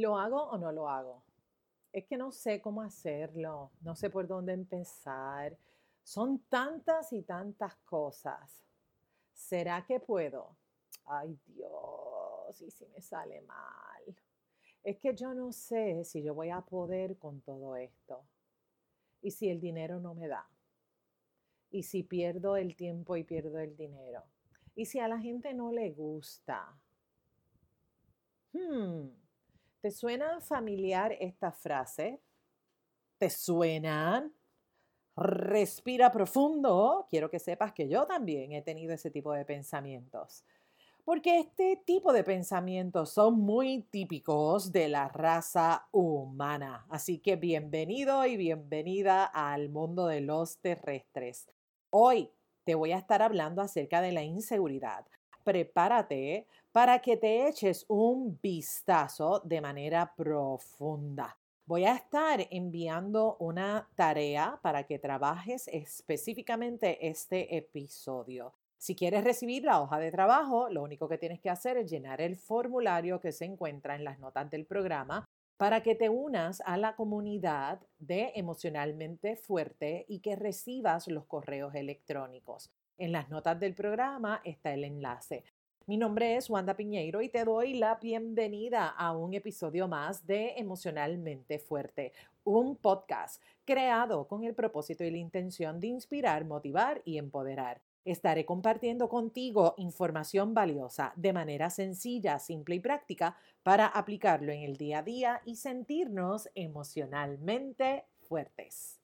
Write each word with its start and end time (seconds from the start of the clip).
¿Lo 0.00 0.16
hago 0.16 0.42
o 0.44 0.56
no 0.56 0.72
lo 0.72 0.88
hago? 0.88 1.22
Es 1.92 2.06
que 2.06 2.16
no 2.16 2.32
sé 2.32 2.62
cómo 2.62 2.80
hacerlo, 2.80 3.70
no 3.82 3.94
sé 3.94 4.08
por 4.08 4.26
dónde 4.26 4.54
empezar. 4.54 5.58
Son 6.02 6.38
tantas 6.48 7.12
y 7.12 7.20
tantas 7.22 7.76
cosas. 7.84 8.64
¿Será 9.34 9.84
que 9.84 10.00
puedo? 10.00 10.56
Ay 11.04 11.38
Dios, 11.46 12.62
y 12.62 12.70
si 12.70 12.86
me 12.86 13.02
sale 13.02 13.42
mal. 13.42 14.16
Es 14.82 14.96
que 14.96 15.14
yo 15.14 15.34
no 15.34 15.52
sé 15.52 16.02
si 16.04 16.22
yo 16.22 16.34
voy 16.34 16.48
a 16.48 16.62
poder 16.62 17.18
con 17.18 17.42
todo 17.42 17.76
esto. 17.76 18.24
Y 19.20 19.32
si 19.32 19.50
el 19.50 19.60
dinero 19.60 20.00
no 20.00 20.14
me 20.14 20.28
da. 20.28 20.48
Y 21.70 21.82
si 21.82 22.04
pierdo 22.04 22.56
el 22.56 22.74
tiempo 22.74 23.16
y 23.16 23.24
pierdo 23.24 23.58
el 23.58 23.76
dinero. 23.76 24.22
Y 24.74 24.86
si 24.86 24.98
a 24.98 25.08
la 25.08 25.18
gente 25.18 25.52
no 25.52 25.72
le 25.72 25.90
gusta. 25.90 26.74
Hmm. 28.54 29.19
¿Te 29.80 29.90
suena 29.90 30.42
familiar 30.42 31.16
esta 31.20 31.52
frase? 31.52 32.20
¿Te 33.16 33.30
suenan? 33.30 34.30
Respira 35.16 36.12
profundo. 36.12 37.06
Quiero 37.08 37.30
que 37.30 37.38
sepas 37.38 37.72
que 37.72 37.88
yo 37.88 38.06
también 38.06 38.52
he 38.52 38.60
tenido 38.60 38.92
ese 38.92 39.10
tipo 39.10 39.32
de 39.32 39.46
pensamientos. 39.46 40.44
Porque 41.02 41.40
este 41.40 41.80
tipo 41.86 42.12
de 42.12 42.24
pensamientos 42.24 43.10
son 43.10 43.40
muy 43.40 43.82
típicos 43.84 44.70
de 44.70 44.88
la 44.90 45.08
raza 45.08 45.88
humana. 45.92 46.84
Así 46.90 47.18
que 47.18 47.36
bienvenido 47.36 48.26
y 48.26 48.36
bienvenida 48.36 49.24
al 49.24 49.70
mundo 49.70 50.06
de 50.06 50.20
los 50.20 50.58
terrestres. 50.58 51.50
Hoy 51.88 52.30
te 52.64 52.74
voy 52.74 52.92
a 52.92 52.98
estar 52.98 53.22
hablando 53.22 53.62
acerca 53.62 54.02
de 54.02 54.12
la 54.12 54.24
inseguridad. 54.24 55.06
Prepárate 55.42 56.46
para 56.72 57.00
que 57.00 57.16
te 57.16 57.48
eches 57.48 57.84
un 57.88 58.38
vistazo 58.40 59.40
de 59.44 59.60
manera 59.60 60.14
profunda. 60.14 61.36
Voy 61.66 61.84
a 61.84 61.94
estar 61.94 62.46
enviando 62.50 63.36
una 63.38 63.88
tarea 63.94 64.58
para 64.62 64.84
que 64.84 64.98
trabajes 64.98 65.68
específicamente 65.68 67.08
este 67.08 67.56
episodio. 67.56 68.54
Si 68.78 68.94
quieres 68.94 69.24
recibir 69.24 69.64
la 69.64 69.80
hoja 69.80 69.98
de 69.98 70.10
trabajo, 70.10 70.68
lo 70.70 70.82
único 70.82 71.08
que 71.08 71.18
tienes 71.18 71.40
que 71.40 71.50
hacer 71.50 71.76
es 71.76 71.90
llenar 71.90 72.20
el 72.20 72.36
formulario 72.36 73.20
que 73.20 73.32
se 73.32 73.44
encuentra 73.44 73.94
en 73.94 74.04
las 74.04 74.18
notas 74.18 74.48
del 74.50 74.64
programa 74.64 75.24
para 75.58 75.82
que 75.82 75.94
te 75.94 76.08
unas 76.08 76.62
a 76.62 76.76
la 76.76 76.96
comunidad 76.96 77.80
de 77.98 78.32
emocionalmente 78.34 79.36
fuerte 79.36 80.06
y 80.08 80.20
que 80.20 80.34
recibas 80.34 81.08
los 81.08 81.26
correos 81.26 81.74
electrónicos. 81.74 82.70
En 82.96 83.12
las 83.12 83.28
notas 83.28 83.60
del 83.60 83.74
programa 83.74 84.40
está 84.44 84.72
el 84.72 84.84
enlace. 84.84 85.44
Mi 85.86 85.96
nombre 85.96 86.36
es 86.36 86.48
Wanda 86.48 86.76
Piñeiro 86.76 87.20
y 87.20 87.28
te 87.28 87.44
doy 87.44 87.74
la 87.74 87.96
bienvenida 87.96 88.88
a 88.88 89.12
un 89.12 89.34
episodio 89.34 89.88
más 89.88 90.24
de 90.24 90.54
Emocionalmente 90.56 91.58
Fuerte, 91.58 92.12
un 92.44 92.76
podcast 92.76 93.42
creado 93.64 94.28
con 94.28 94.44
el 94.44 94.54
propósito 94.54 95.02
y 95.02 95.10
la 95.10 95.16
intención 95.16 95.80
de 95.80 95.88
inspirar, 95.88 96.44
motivar 96.44 97.02
y 97.04 97.18
empoderar. 97.18 97.80
Estaré 98.04 98.44
compartiendo 98.44 99.08
contigo 99.08 99.74
información 99.78 100.54
valiosa 100.54 101.12
de 101.16 101.32
manera 101.32 101.70
sencilla, 101.70 102.38
simple 102.38 102.76
y 102.76 102.80
práctica 102.80 103.36
para 103.64 103.86
aplicarlo 103.86 104.52
en 104.52 104.62
el 104.62 104.76
día 104.76 104.98
a 104.98 105.02
día 105.02 105.42
y 105.44 105.56
sentirnos 105.56 106.48
emocionalmente 106.54 108.04
fuertes. 108.28 109.00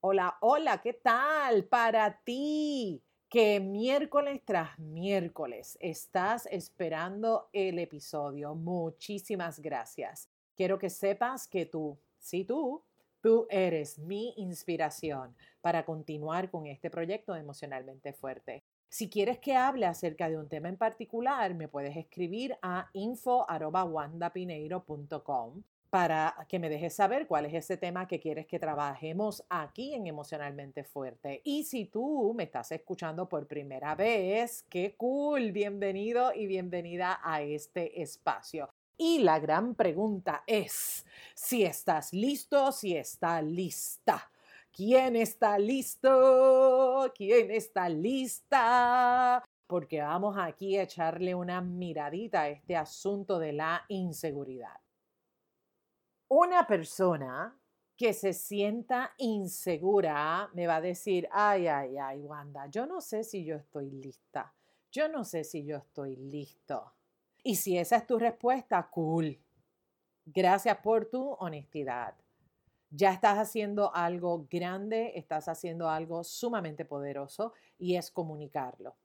Hola, 0.00 0.36
hola, 0.40 0.80
¿qué 0.80 0.92
tal? 0.92 1.64
Para 1.64 2.20
ti 2.22 3.02
que 3.30 3.58
miércoles 3.60 4.40
tras 4.44 4.76
miércoles 4.80 5.78
estás 5.80 6.48
esperando 6.50 7.48
el 7.52 7.78
episodio. 7.78 8.56
Muchísimas 8.56 9.60
gracias. 9.60 10.28
Quiero 10.56 10.80
que 10.80 10.90
sepas 10.90 11.46
que 11.46 11.64
tú, 11.64 11.96
sí 12.18 12.44
tú, 12.44 12.82
tú 13.20 13.46
eres 13.48 14.00
mi 14.00 14.34
inspiración 14.36 15.36
para 15.60 15.84
continuar 15.84 16.50
con 16.50 16.66
este 16.66 16.90
proyecto 16.90 17.36
emocionalmente 17.36 18.12
fuerte. 18.12 18.64
Si 18.88 19.08
quieres 19.08 19.38
que 19.38 19.54
hable 19.54 19.86
acerca 19.86 20.28
de 20.28 20.36
un 20.36 20.48
tema 20.48 20.68
en 20.68 20.76
particular, 20.76 21.54
me 21.54 21.68
puedes 21.68 21.96
escribir 21.96 22.58
a 22.62 22.90
info.wandapineiro.com 22.94 25.62
para 25.90 26.46
que 26.48 26.60
me 26.60 26.68
dejes 26.68 26.94
saber 26.94 27.26
cuál 27.26 27.46
es 27.46 27.54
ese 27.54 27.76
tema 27.76 28.06
que 28.06 28.20
quieres 28.20 28.46
que 28.46 28.60
trabajemos 28.60 29.44
aquí 29.50 29.92
en 29.92 30.06
Emocionalmente 30.06 30.84
Fuerte. 30.84 31.42
Y 31.44 31.64
si 31.64 31.86
tú 31.86 32.32
me 32.36 32.44
estás 32.44 32.70
escuchando 32.70 33.28
por 33.28 33.48
primera 33.48 33.96
vez, 33.96 34.64
qué 34.70 34.94
cool, 34.96 35.50
bienvenido 35.50 36.32
y 36.32 36.46
bienvenida 36.46 37.20
a 37.24 37.42
este 37.42 38.00
espacio. 38.00 38.70
Y 38.96 39.18
la 39.18 39.40
gran 39.40 39.74
pregunta 39.74 40.44
es, 40.46 41.04
si 41.34 41.64
estás 41.64 42.12
listo, 42.12 42.70
si 42.70 42.96
está 42.96 43.42
lista. 43.42 44.30
¿Quién 44.70 45.16
está 45.16 45.58
listo? 45.58 47.12
¿Quién 47.16 47.50
está 47.50 47.88
lista? 47.88 49.42
Porque 49.66 50.00
vamos 50.00 50.36
aquí 50.38 50.76
a 50.76 50.82
echarle 50.82 51.34
una 51.34 51.60
miradita 51.60 52.42
a 52.42 52.48
este 52.50 52.76
asunto 52.76 53.40
de 53.40 53.54
la 53.54 53.84
inseguridad 53.88 54.78
una 56.30 56.64
persona 56.66 57.60
que 57.96 58.12
se 58.12 58.32
sienta 58.32 59.12
insegura 59.18 60.48
me 60.54 60.66
va 60.66 60.76
a 60.76 60.80
decir, 60.80 61.28
ay, 61.32 61.66
ay, 61.66 61.98
ay, 61.98 62.20
Wanda, 62.20 62.66
yo 62.68 62.86
no 62.86 63.00
sé 63.00 63.24
si 63.24 63.44
yo 63.44 63.56
estoy 63.56 63.90
lista, 63.90 64.54
yo 64.92 65.08
no 65.08 65.24
sé 65.24 65.44
si 65.44 65.64
yo 65.64 65.76
estoy 65.76 66.16
listo. 66.16 66.94
Y 67.42 67.56
si 67.56 67.76
esa 67.76 67.96
es 67.96 68.06
tu 68.06 68.18
respuesta, 68.18 68.88
cool. 68.90 69.38
Gracias 70.24 70.78
por 70.78 71.06
tu 71.06 71.32
honestidad. 71.32 72.14
Ya 72.90 73.12
estás 73.12 73.38
haciendo 73.38 73.94
algo 73.94 74.46
grande, 74.48 75.12
estás 75.16 75.48
haciendo 75.48 75.88
algo 75.88 76.22
sumamente 76.22 76.84
poderoso 76.84 77.54
y 77.76 77.96
es 77.96 78.10
comunicarlo. 78.10 78.96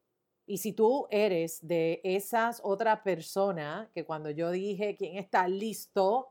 Y 0.45 0.59
si 0.59 0.73
tú 0.73 1.07
eres 1.09 1.65
de 1.65 2.01
esas 2.03 2.61
otra 2.63 3.03
persona 3.03 3.89
que 3.93 4.05
cuando 4.05 4.29
yo 4.29 4.51
dije 4.51 4.95
quién 4.95 5.17
está 5.17 5.47
listo, 5.47 6.29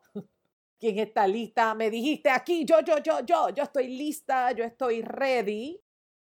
¿Quién 0.84 0.98
está 0.98 1.26
lista? 1.26 1.74
Me 1.74 1.88
dijiste 1.88 2.28
aquí, 2.28 2.66
yo, 2.66 2.80
yo, 2.82 2.98
yo, 2.98 3.20
yo, 3.24 3.48
yo 3.48 3.62
estoy 3.62 3.88
lista, 3.88 4.52
yo 4.52 4.64
estoy 4.64 5.00
ready. 5.00 5.80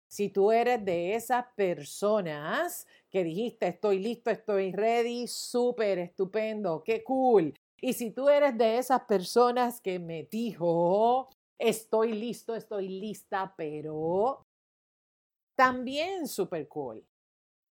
Si 0.07 0.29
tú 0.29 0.51
eres 0.51 0.85
de 0.85 1.15
esas 1.15 1.47
personas 1.55 2.85
que 3.09 3.23
dijiste 3.23 3.69
estoy 3.69 3.97
listo, 3.97 4.29
estoy 4.29 4.71
ready, 4.71 5.25
súper 5.25 5.97
estupendo, 5.97 6.83
qué 6.83 7.03
cool. 7.03 7.51
Y 7.81 7.93
si 7.93 8.11
tú 8.11 8.29
eres 8.29 8.55
de 8.55 8.77
esas 8.77 9.01
personas 9.05 9.81
que 9.81 9.97
me 9.97 10.25
dijo 10.25 11.29
estoy 11.57 12.13
listo, 12.13 12.55
estoy 12.55 12.89
lista, 12.89 13.55
pero 13.57 14.45
también 15.55 16.27
súper 16.27 16.67
cool. 16.67 17.03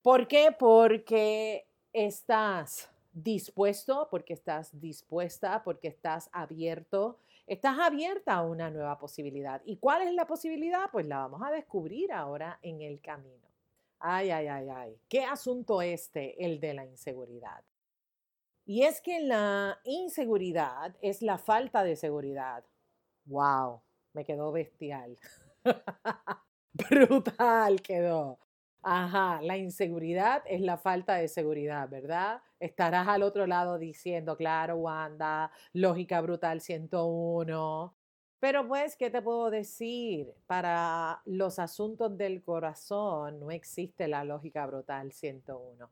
¿Por 0.03 0.27
qué? 0.27 0.51
Porque 0.51 1.67
estás 1.91 2.87
dispuesto, 3.23 4.07
porque 4.11 4.33
estás 4.33 4.79
dispuesta, 4.79 5.63
porque 5.63 5.87
estás 5.87 6.29
abierto, 6.31 7.19
estás 7.47 7.79
abierta 7.79 8.35
a 8.35 8.43
una 8.43 8.69
nueva 8.69 8.97
posibilidad. 8.99 9.61
¿Y 9.65 9.77
cuál 9.77 10.03
es 10.03 10.13
la 10.13 10.27
posibilidad? 10.27 10.89
Pues 10.91 11.07
la 11.07 11.19
vamos 11.19 11.41
a 11.43 11.51
descubrir 11.51 12.11
ahora 12.11 12.59
en 12.61 12.81
el 12.81 13.01
camino. 13.01 13.47
Ay, 13.99 14.29
ay, 14.29 14.47
ay, 14.47 14.69
ay. 14.69 14.99
¿Qué 15.09 15.23
asunto 15.23 15.81
este, 15.81 16.43
el 16.45 16.59
de 16.59 16.73
la 16.75 16.85
inseguridad? 16.85 17.63
Y 18.65 18.83
es 18.83 19.01
que 19.01 19.21
la 19.21 19.79
inseguridad 19.85 20.95
es 21.01 21.21
la 21.21 21.37
falta 21.37 21.83
de 21.83 21.95
seguridad. 21.95 22.63
¡Wow! 23.25 23.81
Me 24.13 24.25
quedó 24.25 24.51
bestial. 24.51 25.17
Brutal 26.73 27.81
quedó. 27.81 28.39
Ajá, 28.83 29.41
la 29.41 29.57
inseguridad 29.57 30.43
es 30.45 30.61
la 30.61 30.77
falta 30.77 31.15
de 31.15 31.27
seguridad, 31.27 31.89
¿verdad? 31.89 32.41
Estarás 32.59 33.07
al 33.07 33.23
otro 33.23 33.45
lado 33.45 33.77
diciendo, 33.77 34.35
claro, 34.35 34.77
Wanda, 34.77 35.51
lógica 35.73 36.21
brutal 36.21 36.61
101. 36.61 37.95
Pero 38.39 38.67
pues, 38.67 38.95
¿qué 38.95 39.09
te 39.09 39.21
puedo 39.21 39.49
decir? 39.49 40.33
Para 40.45 41.21
los 41.25 41.59
asuntos 41.59 42.17
del 42.17 42.43
corazón 42.43 43.39
no 43.39 43.51
existe 43.51 44.07
la 44.07 44.23
lógica 44.23 44.65
brutal 44.65 45.11
101. 45.11 45.89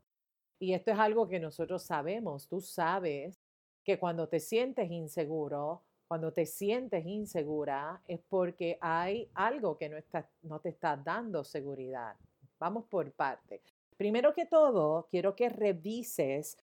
Y 0.59 0.73
esto 0.73 0.91
es 0.91 0.99
algo 0.99 1.27
que 1.27 1.39
nosotros 1.39 1.83
sabemos, 1.83 2.47
tú 2.47 2.61
sabes 2.61 3.41
que 3.83 3.99
cuando 3.99 4.27
te 4.27 4.39
sientes 4.39 4.89
inseguro, 4.89 5.83
cuando 6.07 6.31
te 6.31 6.45
sientes 6.45 7.05
insegura, 7.05 8.01
es 8.07 8.19
porque 8.29 8.77
hay 8.79 9.29
algo 9.33 9.77
que 9.77 9.89
no, 9.89 9.97
está, 9.97 10.29
no 10.43 10.59
te 10.59 10.69
está 10.69 10.97
dando 10.97 11.43
seguridad. 11.43 12.15
Vamos 12.59 12.85
por 12.85 13.11
parte. 13.11 13.61
Primero 13.97 14.33
que 14.33 14.45
todo, 14.45 15.07
quiero 15.09 15.35
que 15.35 15.49
revises 15.49 16.57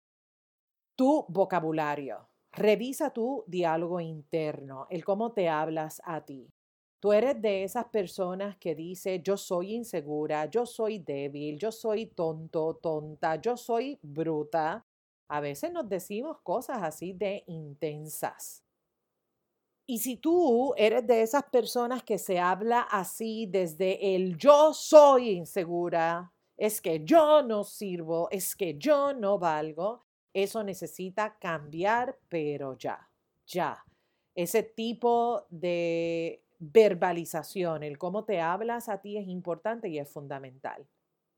tu 0.96 1.24
vocabulario. 1.28 2.28
Revisa 2.52 3.10
tu 3.10 3.44
diálogo 3.46 3.98
interno, 4.00 4.86
el 4.90 5.04
cómo 5.04 5.32
te 5.32 5.48
hablas 5.48 6.02
a 6.04 6.24
ti. 6.24 6.52
Tú 7.00 7.12
eres 7.12 7.40
de 7.42 7.64
esas 7.64 7.86
personas 7.86 8.56
que 8.58 8.74
dice 8.74 9.20
yo 9.24 9.36
soy 9.36 9.74
insegura, 9.74 10.46
yo 10.46 10.66
soy 10.66 10.98
débil, 10.98 11.58
yo 11.58 11.72
soy 11.72 12.06
tonto, 12.06 12.78
tonta, 12.80 13.36
yo 13.40 13.56
soy 13.56 13.98
bruta. 14.02 14.86
A 15.28 15.40
veces 15.40 15.72
nos 15.72 15.88
decimos 15.88 16.38
cosas 16.42 16.82
así 16.82 17.12
de 17.12 17.42
intensas. 17.46 18.62
Y 19.86 19.98
si 19.98 20.16
tú 20.16 20.74
eres 20.76 21.06
de 21.06 21.22
esas 21.22 21.42
personas 21.44 22.04
que 22.04 22.18
se 22.18 22.38
habla 22.38 22.82
así 22.82 23.46
desde 23.46 24.14
el 24.14 24.36
yo 24.38 24.72
soy 24.72 25.30
insegura, 25.30 26.32
es 26.56 26.80
que 26.80 27.04
yo 27.04 27.42
no 27.42 27.64
sirvo, 27.64 28.28
es 28.30 28.54
que 28.54 28.78
yo 28.78 29.12
no 29.12 29.38
valgo, 29.38 30.04
eso 30.32 30.62
necesita 30.62 31.36
cambiar, 31.38 32.18
pero 32.28 32.76
ya, 32.76 33.08
ya. 33.46 33.84
Ese 34.34 34.62
tipo 34.62 35.46
de 35.50 36.42
verbalización, 36.58 37.82
el 37.82 37.98
cómo 37.98 38.24
te 38.24 38.40
hablas 38.40 38.88
a 38.88 39.00
ti 39.00 39.18
es 39.18 39.26
importante 39.28 39.88
y 39.88 39.98
es 39.98 40.08
fundamental. 40.08 40.86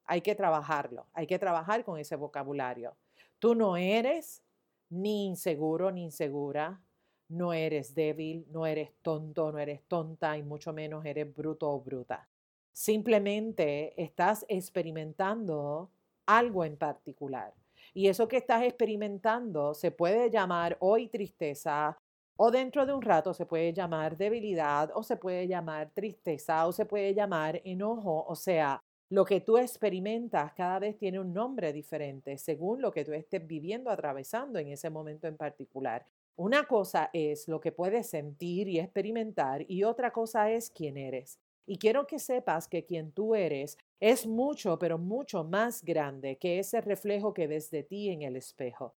Hay 0.04 0.20
que 0.20 0.34
trabajarlo, 0.34 1.06
hay 1.14 1.26
que 1.26 1.38
trabajar 1.38 1.84
con 1.84 1.98
ese 1.98 2.16
vocabulario. 2.16 2.96
Tú 3.38 3.54
no 3.54 3.76
eres 3.76 4.42
ni 4.90 5.26
inseguro 5.26 5.90
ni 5.90 6.04
insegura, 6.04 6.80
no 7.28 7.52
eres 7.52 7.94
débil, 7.94 8.46
no 8.50 8.66
eres 8.66 8.92
tonto, 9.02 9.50
no 9.50 9.58
eres 9.58 9.82
tonta 9.88 10.36
y 10.36 10.42
mucho 10.42 10.72
menos 10.72 11.04
eres 11.04 11.34
bruto 11.34 11.70
o 11.70 11.80
bruta. 11.80 12.28
Simplemente 12.72 14.00
estás 14.00 14.44
experimentando 14.48 15.90
algo 16.26 16.64
en 16.64 16.76
particular. 16.76 17.54
Y 17.92 18.08
eso 18.08 18.28
que 18.28 18.38
estás 18.38 18.62
experimentando 18.62 19.74
se 19.74 19.90
puede 19.90 20.30
llamar 20.30 20.76
hoy 20.80 21.08
tristeza 21.08 21.98
o 22.36 22.50
dentro 22.50 22.84
de 22.84 22.92
un 22.92 23.02
rato 23.02 23.32
se 23.32 23.46
puede 23.46 23.72
llamar 23.72 24.16
debilidad 24.16 24.90
o 24.94 25.02
se 25.02 25.16
puede 25.16 25.46
llamar 25.46 25.90
tristeza 25.94 26.66
o 26.66 26.72
se 26.72 26.84
puede 26.84 27.14
llamar 27.14 27.60
enojo. 27.64 28.24
O 28.26 28.34
sea, 28.34 28.82
lo 29.10 29.24
que 29.24 29.40
tú 29.40 29.56
experimentas 29.58 30.52
cada 30.54 30.80
vez 30.80 30.98
tiene 30.98 31.20
un 31.20 31.32
nombre 31.32 31.72
diferente 31.72 32.36
según 32.38 32.82
lo 32.82 32.90
que 32.90 33.04
tú 33.04 33.12
estés 33.12 33.46
viviendo, 33.46 33.90
atravesando 33.90 34.58
en 34.58 34.68
ese 34.68 34.90
momento 34.90 35.28
en 35.28 35.36
particular. 35.36 36.06
Una 36.36 36.64
cosa 36.64 37.10
es 37.12 37.46
lo 37.46 37.60
que 37.60 37.70
puedes 37.70 38.08
sentir 38.08 38.66
y 38.68 38.80
experimentar 38.80 39.64
y 39.68 39.84
otra 39.84 40.10
cosa 40.10 40.50
es 40.50 40.70
quién 40.70 40.96
eres. 40.96 41.38
Y 41.66 41.78
quiero 41.78 42.06
que 42.06 42.18
sepas 42.18 42.66
que 42.66 42.84
quien 42.84 43.12
tú 43.12 43.36
eres 43.36 43.78
es 44.10 44.26
mucho, 44.26 44.78
pero 44.78 44.98
mucho 44.98 45.44
más 45.44 45.82
grande 45.82 46.36
que 46.36 46.58
ese 46.58 46.82
reflejo 46.82 47.32
que 47.32 47.46
ves 47.46 47.70
de 47.70 47.84
ti 47.84 48.10
en 48.10 48.20
el 48.20 48.36
espejo. 48.36 48.94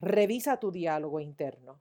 Revisa 0.00 0.60
tu 0.60 0.70
diálogo 0.70 1.18
interno. 1.18 1.80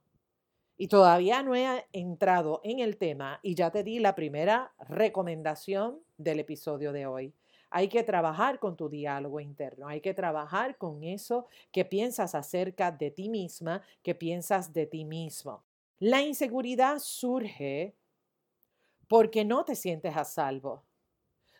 Y 0.77 0.87
todavía 0.87 1.43
no 1.43 1.55
he 1.55 1.85
entrado 1.91 2.61
en 2.63 2.79
el 2.79 2.95
tema 2.95 3.41
y 3.43 3.55
ya 3.55 3.69
te 3.69 3.83
di 3.83 3.99
la 3.99 4.15
primera 4.15 4.73
recomendación 4.79 5.99
del 6.17 6.39
episodio 6.39 6.93
de 6.93 7.05
hoy. 7.05 7.33
Hay 7.69 7.89
que 7.89 8.01
trabajar 8.03 8.59
con 8.59 8.77
tu 8.77 8.87
diálogo 8.87 9.41
interno, 9.41 9.89
hay 9.89 9.99
que 9.99 10.13
trabajar 10.13 10.77
con 10.77 11.03
eso 11.03 11.47
que 11.69 11.83
piensas 11.83 12.33
acerca 12.33 12.93
de 12.93 13.11
ti 13.11 13.27
misma, 13.27 13.81
que 14.01 14.15
piensas 14.15 14.71
de 14.71 14.85
ti 14.85 15.03
mismo. 15.03 15.65
La 15.99 16.21
inseguridad 16.21 16.99
surge 16.99 17.93
porque 19.09 19.43
no 19.43 19.65
te 19.65 19.75
sientes 19.75 20.15
a 20.15 20.23
salvo. 20.23 20.85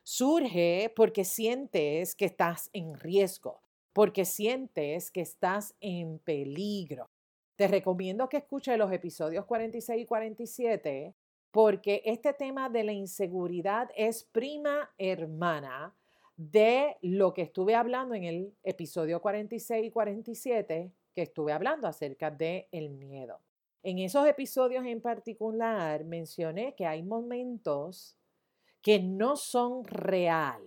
Surge 0.04 0.92
porque 0.96 1.24
sientes 1.24 2.14
que 2.16 2.26
estás 2.26 2.70
en 2.74 2.96
riesgo, 2.96 3.62
porque 3.94 4.26
sientes 4.26 5.10
que 5.12 5.22
estás 5.22 5.76
en 5.80 6.20
peligro. 6.20 7.10
Te 7.56 7.68
recomiendo 7.68 8.28
que 8.28 8.38
escuches 8.38 8.78
los 8.78 8.92
episodios 8.92 9.46
46 9.46 10.02
y 10.02 10.06
47 10.06 11.16
porque 11.52 12.02
este 12.04 12.34
tema 12.34 12.68
de 12.68 12.84
la 12.84 12.94
inseguridad 12.94 13.90
es 13.96 14.24
prima 14.24 14.90
hermana 14.98 15.96
de 16.36 16.98
lo 17.02 17.34
que 17.34 17.44
estuve 17.44 17.76
hablando 17.76 18.16
en 18.16 18.24
el 18.24 18.54
episodio 18.64 19.22
46 19.22 19.86
y 19.86 19.92
47, 19.92 20.92
que 21.14 21.22
estuve 21.22 21.54
hablando 21.54 21.88
acerca 21.88 22.32
del 22.32 22.66
el 22.72 22.90
miedo. 22.90 23.40
En 23.84 24.00
esos 24.00 24.26
episodios 24.28 24.84
en 24.86 25.00
particular 25.00 26.04
mencioné 26.06 26.74
que 26.74 26.88
hay 26.88 27.04
momentos 27.04 28.18
que 28.84 29.00
no 29.00 29.38
son 29.38 29.86
real, 29.86 30.62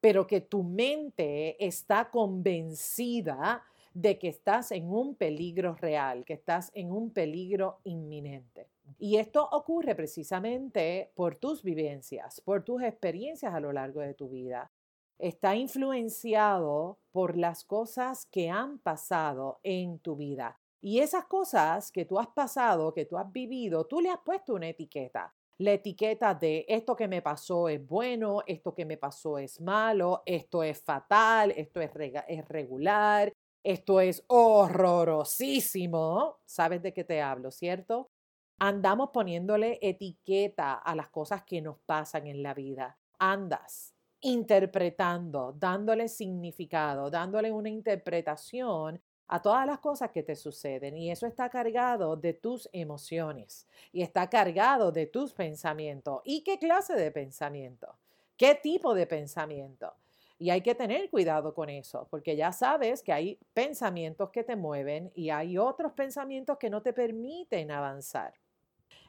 pero 0.00 0.26
que 0.26 0.40
tu 0.40 0.62
mente 0.62 1.62
está 1.64 2.10
convencida 2.10 3.64
de 3.92 4.18
que 4.18 4.28
estás 4.28 4.72
en 4.72 4.88
un 4.88 5.16
peligro 5.16 5.74
real, 5.74 6.24
que 6.24 6.34
estás 6.34 6.70
en 6.74 6.92
un 6.92 7.10
peligro 7.10 7.80
inminente. 7.84 8.68
Y 8.98 9.16
esto 9.16 9.48
ocurre 9.50 9.94
precisamente 9.94 11.10
por 11.14 11.36
tus 11.36 11.62
vivencias, 11.62 12.40
por 12.40 12.64
tus 12.64 12.82
experiencias 12.82 13.52
a 13.52 13.60
lo 13.60 13.72
largo 13.72 14.00
de 14.00 14.14
tu 14.14 14.28
vida. 14.28 14.70
Está 15.18 15.56
influenciado 15.56 16.98
por 17.12 17.36
las 17.36 17.64
cosas 17.64 18.26
que 18.26 18.50
han 18.50 18.78
pasado 18.78 19.58
en 19.62 19.98
tu 19.98 20.16
vida. 20.16 20.58
Y 20.80 21.00
esas 21.00 21.24
cosas 21.24 21.90
que 21.90 22.04
tú 22.04 22.18
has 22.18 22.28
pasado, 22.28 22.92
que 22.92 23.06
tú 23.06 23.16
has 23.16 23.32
vivido, 23.32 23.86
tú 23.86 24.00
le 24.00 24.10
has 24.10 24.20
puesto 24.24 24.54
una 24.54 24.68
etiqueta. 24.68 25.34
La 25.58 25.72
etiqueta 25.72 26.34
de 26.34 26.64
esto 26.68 26.96
que 26.96 27.06
me 27.06 27.22
pasó 27.22 27.68
es 27.68 27.86
bueno, 27.86 28.42
esto 28.46 28.74
que 28.74 28.84
me 28.84 28.96
pasó 28.96 29.38
es 29.38 29.60
malo, 29.60 30.24
esto 30.26 30.64
es 30.64 30.82
fatal, 30.82 31.52
esto 31.52 31.80
es, 31.80 31.92
es 32.26 32.48
regular, 32.48 33.32
esto 33.62 34.00
es 34.00 34.24
horrorosísimo. 34.26 36.40
¿Sabes 36.44 36.82
de 36.82 36.92
qué 36.92 37.04
te 37.04 37.22
hablo, 37.22 37.52
cierto? 37.52 38.10
Andamos 38.58 39.10
poniéndole 39.12 39.78
etiqueta 39.80 40.74
a 40.74 40.96
las 40.96 41.08
cosas 41.10 41.44
que 41.44 41.62
nos 41.62 41.78
pasan 41.86 42.26
en 42.26 42.42
la 42.42 42.54
vida. 42.54 42.98
Andas 43.18 43.94
interpretando, 44.24 45.52
dándole 45.52 46.08
significado, 46.08 47.10
dándole 47.10 47.52
una 47.52 47.68
interpretación 47.68 49.00
a 49.26 49.40
todas 49.40 49.66
las 49.66 49.78
cosas 49.78 50.10
que 50.10 50.22
te 50.22 50.36
suceden. 50.36 50.96
Y 50.96 51.10
eso 51.10 51.26
está 51.26 51.48
cargado 51.48 52.16
de 52.16 52.34
tus 52.34 52.68
emociones 52.72 53.66
y 53.92 54.02
está 54.02 54.28
cargado 54.28 54.92
de 54.92 55.06
tus 55.06 55.32
pensamientos. 55.32 56.20
¿Y 56.24 56.42
qué 56.42 56.58
clase 56.58 56.94
de 56.94 57.10
pensamiento? 57.10 57.96
¿Qué 58.36 58.54
tipo 58.54 58.94
de 58.94 59.06
pensamiento? 59.06 59.92
Y 60.38 60.50
hay 60.50 60.62
que 60.62 60.74
tener 60.74 61.08
cuidado 61.10 61.54
con 61.54 61.70
eso, 61.70 62.08
porque 62.10 62.36
ya 62.36 62.50
sabes 62.52 63.02
que 63.02 63.12
hay 63.12 63.38
pensamientos 63.54 64.30
que 64.30 64.42
te 64.42 64.56
mueven 64.56 65.12
y 65.14 65.30
hay 65.30 65.56
otros 65.56 65.92
pensamientos 65.92 66.58
que 66.58 66.70
no 66.70 66.82
te 66.82 66.92
permiten 66.92 67.70
avanzar. 67.70 68.34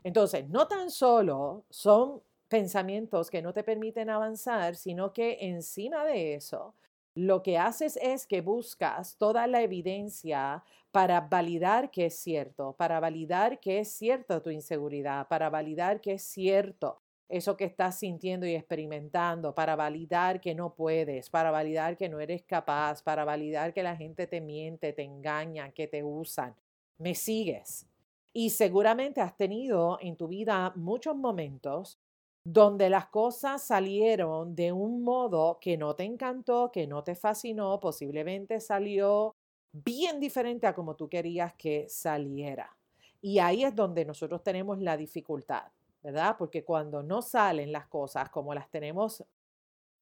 Entonces, 0.04 0.48
no 0.50 0.68
tan 0.68 0.92
solo 0.92 1.64
son 1.70 2.22
pensamientos 2.48 3.32
que 3.32 3.42
no 3.42 3.54
te 3.54 3.64
permiten 3.64 4.10
avanzar, 4.10 4.76
sino 4.76 5.12
que 5.14 5.38
encima 5.42 6.06
de 6.06 6.36
eso, 6.36 6.76
lo 7.16 7.42
que 7.42 7.58
haces 7.58 7.98
es 8.02 8.28
que 8.28 8.42
buscas 8.42 9.18
toda 9.18 9.48
la 9.48 9.62
evidencia 9.62 10.64
para 10.92 11.22
validar 11.22 11.90
que 11.90 12.08
es 12.08 12.20
cierto, 12.20 12.74
para 12.78 13.00
validar 13.00 13.60
que 13.60 13.80
es 13.80 13.92
cierto 13.92 14.42
tu 14.42 14.50
inseguridad, 14.50 15.28
para 15.30 15.50
validar 15.50 16.02
que 16.02 16.14
es 16.14 16.24
cierto 16.24 17.02
eso 17.28 17.58
que 17.58 17.66
estás 17.66 17.98
sintiendo 17.98 18.46
y 18.46 18.54
experimentando, 18.54 19.56
para 19.56 19.76
validar 19.76 20.40
que 20.42 20.54
no 20.54 20.76
puedes, 20.76 21.30
para 21.30 21.52
validar 21.52 21.98
que 21.98 22.10
no 22.10 22.20
eres 22.20 22.44
capaz, 22.44 23.02
para 23.02 23.26
validar 23.26 23.74
que 23.74 23.82
la 23.82 23.96
gente 23.96 24.28
te 24.28 24.42
miente, 24.42 24.94
te 24.94 25.04
engaña, 25.04 25.72
que 25.72 25.88
te 25.88 26.04
usan. 26.04 26.56
¿Me 26.98 27.16
sigues? 27.16 27.88
Y 28.32 28.52
seguramente 28.52 29.22
has 29.22 29.36
tenido 29.36 29.98
en 30.02 30.18
tu 30.18 30.28
vida 30.28 30.72
muchos 30.76 31.16
momentos 31.16 31.98
donde 32.46 32.90
las 32.90 33.08
cosas 33.08 33.62
salieron 33.62 34.56
de 34.56 34.72
un 34.72 35.04
modo 35.04 35.60
que 35.60 35.78
no 35.78 35.96
te 35.96 36.04
encantó, 36.06 36.72
que 36.72 36.88
no 36.88 37.04
te 37.04 37.16
fascinó, 37.16 37.82
posiblemente 37.82 38.62
salió 38.62 39.36
bien 39.74 40.22
diferente 40.22 40.68
a 40.68 40.74
como 40.74 40.96
tú 40.96 41.10
querías 41.10 41.54
que 41.56 41.90
saliera. 41.90 42.78
Y 43.22 43.40
ahí 43.40 43.66
es 43.66 43.76
donde 43.76 44.06
nosotros 44.06 44.42
tenemos 44.44 44.80
la 44.80 44.96
dificultad. 44.96 45.66
¿verdad? 46.06 46.36
Porque 46.38 46.64
cuando 46.64 47.02
no 47.02 47.24
salen 47.24 47.72
las 47.72 47.88
cosas 47.88 48.30
como 48.30 48.54
las 48.54 48.70
tenemos 48.70 49.24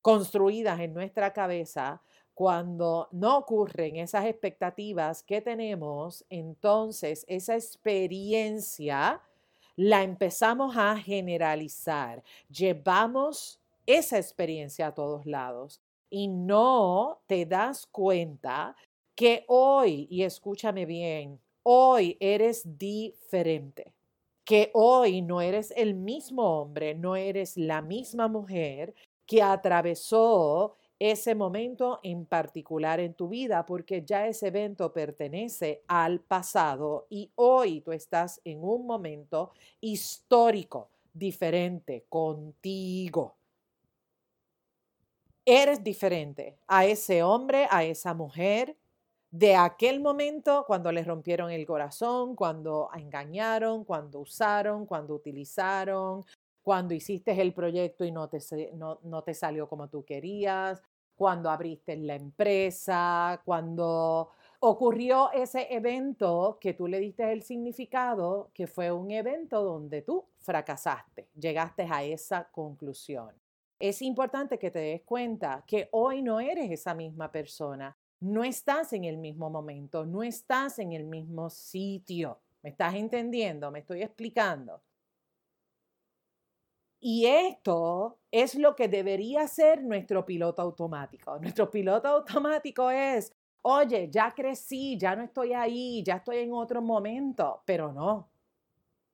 construidas 0.01 0.81
en 0.81 0.93
nuestra 0.93 1.31
cabeza, 1.31 2.01
cuando 2.33 3.07
no 3.13 3.38
ocurren 3.38 3.95
esas 3.95 4.25
expectativas 4.25 5.23
que 5.23 5.39
tenemos, 5.39 6.25
entonces 6.29 7.23
esa 7.29 7.55
experiencia 7.55 9.21
la 9.75 10.03
empezamos 10.03 10.77
a 10.77 10.98
generalizar. 10.98 12.24
Llevamos 12.50 13.60
esa 13.86 14.18
experiencia 14.18 14.88
a 14.88 14.94
todos 14.94 15.25
lados 15.25 15.82
y 16.10 16.27
no 16.27 17.22
te 17.27 17.46
das 17.46 17.88
cuenta 17.88 18.75
que 19.15 19.46
hoy, 19.48 20.08
y 20.10 20.24
escúchame 20.24 20.86
bien, 20.86 21.39
hoy 21.63 22.18
eres 22.20 22.77
diferente 22.77 23.94
que 24.44 24.72
hoy 24.74 25.22
no 25.22 25.42
eres 25.42 25.72
el 25.75 25.94
mismo 25.94 26.62
hombre, 26.62 26.96
no 26.96 27.15
eres 27.15 27.58
la 27.58 27.82
misma 27.82 28.27
mujer 28.27 28.94
que 29.25 29.42
atravesó 29.42 30.75
ese 31.00 31.35
momento 31.35 32.00
en 32.03 32.25
particular 32.25 33.00
en 33.00 33.13
tu 33.13 33.27
vida, 33.27 33.65
porque 33.65 34.03
ya 34.03 34.27
ese 34.27 34.47
evento 34.47 34.93
pertenece 34.93 35.83
al 35.88 36.19
pasado 36.19 37.07
y 37.09 37.31
hoy 37.35 37.81
tú 37.81 37.91
estás 37.91 38.39
en 38.45 38.63
un 38.63 38.85
momento 38.85 39.51
histórico 39.81 40.89
diferente 41.13 42.05
contigo. 42.09 43.35
Eres 45.45 45.83
diferente 45.83 46.57
a 46.67 46.85
ese 46.85 47.21
hombre, 47.21 47.67
a 47.69 47.83
esa 47.83 48.13
mujer 48.13 48.77
de 49.29 49.55
aquel 49.55 50.00
momento 50.00 50.63
cuando 50.67 50.91
les 50.91 51.07
rompieron 51.07 51.50
el 51.50 51.65
corazón, 51.65 52.35
cuando 52.35 52.89
engañaron, 52.93 53.83
cuando 53.83 54.19
usaron, 54.19 54.85
cuando 54.85 55.15
utilizaron, 55.15 56.23
cuando 56.63 56.93
hiciste 56.93 57.39
el 57.39 57.53
proyecto 57.53 58.05
y 58.05 58.12
no 58.12 58.29
te, 58.29 58.39
no, 58.74 59.00
no 59.03 59.22
te 59.22 59.34
salió 59.34 59.67
como 59.67 59.89
tú 59.89 60.03
querías, 60.03 60.82
cuando 61.15 61.50
abriste 61.50 61.96
la 61.98 62.15
empresa, 62.15 63.41
cuando 63.46 64.32
ocurrió 64.62 65.32
ese 65.32 65.67
evento 65.74 66.58
que 66.60 66.74
tú 66.74 66.88
le 66.88 67.00
diste 67.00 67.32
el 67.32 67.43
significado, 67.43 68.50
que 68.53 68.65
fue 68.65 68.91
un 68.91 69.12
evento 69.12 69.62
donde 69.62 70.01
tú 70.01 70.25
fracasaste, 70.39 71.27
llegaste 71.36 71.84
a 71.84 72.03
esa 72.03 72.50
conclusión. 72.50 73.36
Es 73.77 74.01
importante 74.01 74.58
que 74.58 74.72
te 74.72 74.79
des 74.79 75.01
cuenta 75.03 75.63
que 75.67 75.89
hoy 75.91 76.22
no 76.22 76.39
eres 76.39 76.72
esa 76.72 76.93
misma 76.93 77.32
persona, 77.32 77.96
no 78.22 78.43
estás 78.46 78.93
en 78.93 79.03
el 79.03 79.17
mismo 79.17 79.50
momento, 79.50 80.05
no 80.05 80.24
estás 80.24 80.79
en 80.79 80.93
el 80.93 81.03
mismo 81.03 81.50
sitio. 81.50 82.39
¿Me 82.62 82.70
estás 82.70 82.96
entendiendo? 82.96 83.70
¿Me 83.70 83.79
estoy 83.79 84.01
explicando? 84.01 84.82
Y 87.05 87.25
esto 87.25 88.19
es 88.31 88.55
lo 88.55 88.77
que 88.77 88.88
debería 88.88 89.45
ser 89.50 89.83
nuestro 89.83 90.25
piloto 90.25 90.62
automático. 90.62 91.38
Nuestro 91.38 91.69
piloto 91.69 92.07
automático 92.07 92.89
es, 92.89 93.29
oye, 93.62 94.10
ya 94.10 94.31
crecí, 94.31 94.98
ya 94.98 95.13
no 95.13 95.24
estoy 95.24 95.51
ahí, 95.51 96.01
ya 96.01 96.15
estoy 96.15 96.38
en 96.38 96.53
otro 96.53 96.81
momento, 96.81 97.62
pero 97.65 97.91
no, 97.91 98.29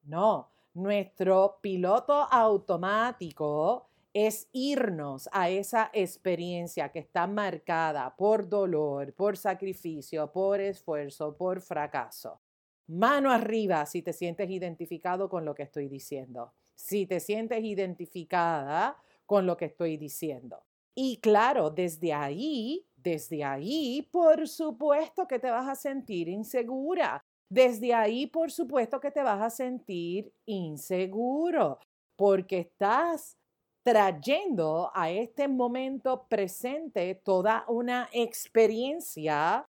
no. 0.04 0.52
Nuestro 0.76 1.58
piloto 1.62 2.14
automático 2.14 3.90
es 4.14 4.48
irnos 4.52 5.28
a 5.32 5.50
esa 5.50 5.90
experiencia 5.92 6.90
que 6.90 7.00
está 7.00 7.26
marcada 7.26 8.16
por 8.16 8.48
dolor, 8.48 9.16
por 9.16 9.36
sacrificio, 9.36 10.32
por 10.32 10.62
esfuerzo, 10.62 11.36
por 11.36 11.60
fracaso. 11.60 12.40
Mano 12.86 13.32
arriba 13.32 13.84
si 13.88 14.04
te 14.04 14.14
sientes 14.14 14.48
identificado 14.48 15.28
con 15.28 15.44
lo 15.44 15.56
que 15.56 15.64
estoy 15.64 15.88
diciendo, 15.88 16.54
si 16.80 17.06
te 17.06 17.20
sientes 17.20 17.64
identificada 17.64 18.98
con 19.26 19.46
lo 19.46 19.58
que 19.58 19.66
estoy 19.66 19.98
diciendo. 19.98 20.64
Y 20.96 21.18
claro, 21.18 21.70
desde 21.70 22.14
ahí, 22.14 22.86
desde 22.96 23.44
ahí, 23.44 24.08
por 24.12 24.48
supuesto 24.48 25.28
que 25.28 25.40
te 25.40 25.52
vas 25.52 25.68
a 25.68 25.76
sentir 25.76 26.30
insegura. 26.30 27.22
Desde 27.52 27.94
ahí, 27.94 28.28
por 28.28 28.52
supuesto 28.52 29.00
que 29.00 29.12
te 29.12 29.22
vas 29.22 29.42
a 29.42 29.50
sentir 29.50 30.32
inseguro, 30.46 31.80
porque 32.18 32.60
estás 32.60 33.36
trayendo 33.84 34.92
a 34.94 35.12
este 35.12 35.48
momento 35.48 36.28
presente 36.30 37.16
toda 37.16 37.66
una 37.68 38.08
experiencia 38.14 39.66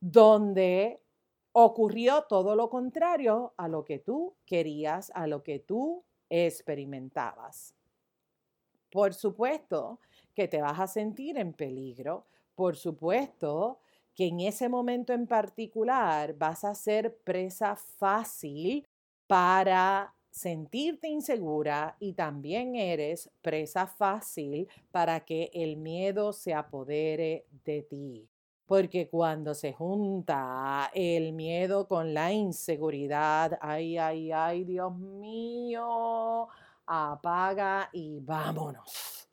donde 0.00 1.00
ocurrió 1.54 2.24
todo 2.28 2.56
lo 2.56 2.68
contrario 2.70 3.52
a 3.56 3.68
lo 3.68 3.84
que 3.84 3.98
tú 3.98 4.36
querías, 4.46 5.10
a 5.14 5.26
lo 5.26 5.42
que 5.42 5.58
tú 5.58 6.04
experimentabas. 6.30 7.74
Por 8.90 9.14
supuesto 9.14 10.00
que 10.34 10.48
te 10.48 10.60
vas 10.60 10.80
a 10.80 10.86
sentir 10.86 11.38
en 11.38 11.52
peligro, 11.52 12.26
por 12.54 12.76
supuesto 12.76 13.80
que 14.14 14.26
en 14.26 14.40
ese 14.40 14.68
momento 14.68 15.12
en 15.12 15.26
particular 15.26 16.34
vas 16.34 16.64
a 16.64 16.74
ser 16.74 17.16
presa 17.18 17.76
fácil 17.76 18.86
para 19.26 20.14
sentirte 20.30 21.08
insegura 21.08 21.96
y 22.00 22.14
también 22.14 22.74
eres 22.76 23.30
presa 23.42 23.86
fácil 23.86 24.68
para 24.90 25.20
que 25.20 25.50
el 25.52 25.76
miedo 25.76 26.32
se 26.32 26.54
apodere 26.54 27.46
de 27.64 27.82
ti. 27.82 28.28
Porque 28.68 29.08
cuando 29.08 29.54
se 29.54 29.72
junta 29.72 30.90
el 30.92 31.32
miedo 31.32 31.88
con 31.88 32.12
la 32.12 32.30
inseguridad, 32.32 33.58
ay, 33.62 33.96
ay, 33.96 34.30
ay, 34.30 34.64
Dios 34.64 34.94
mío, 34.94 36.46
apaga 36.84 37.88
y 37.94 38.20
vámonos. 38.20 39.30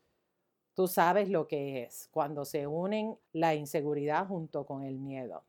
Tú 0.74 0.88
sabes 0.88 1.28
lo 1.28 1.50
que 1.50 1.84
es 1.84 2.08
cuando 2.12 2.46
se 2.46 2.66
unen 2.66 3.18
la 3.34 3.54
inseguridad 3.54 4.26
junto 4.26 4.66
con 4.66 4.86
el 4.86 5.00
miedo. 5.00 5.44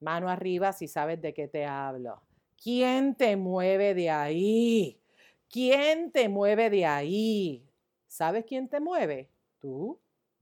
Mano 0.00 0.30
arriba 0.30 0.72
si 0.72 0.88
sabes 0.88 1.20
de 1.20 1.34
qué 1.34 1.48
te 1.48 1.66
hablo. 1.66 2.22
¿Quién 2.56 3.14
te 3.14 3.36
mueve 3.36 3.92
de 3.92 4.08
ahí? 4.08 4.98
¿Quién 5.50 6.12
te 6.12 6.30
mueve 6.30 6.70
de 6.70 6.86
ahí? 6.86 7.68
¿Sabes 8.06 8.46
quién 8.46 8.70
te 8.70 8.80
mueve? 8.80 9.28
¿Tú? 9.58 9.98